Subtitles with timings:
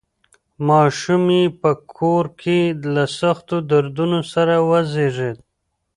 [0.67, 2.59] ماشوم یې په کور کې
[2.93, 5.37] له سختو دردونو سره وزېږېد.